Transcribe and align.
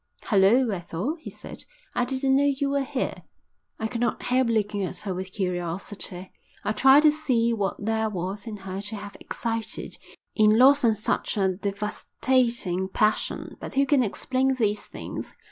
"Hulloa, 0.23 0.77
Ethel," 0.77 1.15
he 1.19 1.29
said, 1.29 1.63
"I 1.93 2.05
didn't 2.05 2.35
know 2.35 2.43
you 2.59 2.71
were 2.71 2.81
here." 2.81 3.21
I 3.77 3.85
could 3.87 4.01
not 4.01 4.23
help 4.23 4.47
looking 4.47 4.83
at 4.83 5.01
her 5.01 5.13
with 5.13 5.31
curiosity. 5.31 6.31
I 6.63 6.71
tried 6.71 7.03
to 7.03 7.11
see 7.11 7.53
what 7.53 7.75
there 7.85 8.09
was 8.09 8.47
in 8.47 8.57
her 8.57 8.81
to 8.81 8.95
have 8.95 9.15
excited 9.19 9.99
in 10.35 10.57
Lawson 10.57 10.95
such 10.95 11.37
a 11.37 11.49
devastating 11.49 12.87
passion. 12.89 13.57
But 13.59 13.75
who 13.75 13.85
can 13.85 14.01
explain 14.01 14.55
these 14.55 14.83
things? 14.87 15.35